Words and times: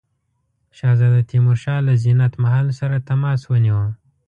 شهزاده 0.77 1.21
تیمورشاه 1.29 1.79
له 1.87 1.93
زینت 2.03 2.33
محل 2.43 2.67
سره 2.79 2.97
تماس 3.09 3.41
ونیو. 3.47 3.79